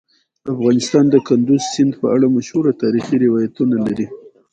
[0.53, 4.07] افغانستان د کندز سیند په اړه مشهور تاریخی روایتونه لري.